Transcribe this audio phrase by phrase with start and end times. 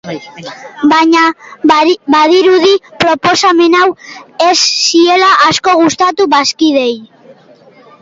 [0.93, 1.25] Baina,
[2.13, 2.73] badirudi
[3.05, 3.87] proposamen hau
[4.49, 7.01] ez zaiela asko gustatu bazkideei.